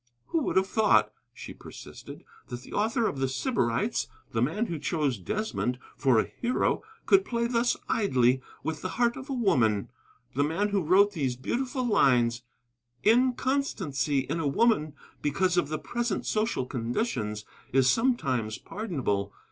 [0.29, 4.79] "Who would have thought," she persisted, "that the author of The Sybarites, the man who
[4.79, 9.89] chose Desmond for a hero, could play thus idly with the heart of woman?
[10.33, 12.41] The man who wrote these beautiful lines:
[13.03, 19.31] 'Inconstancy in a woman, because of the present social conditions, is sometimes pardonable.